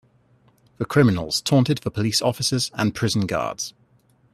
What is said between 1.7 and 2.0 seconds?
the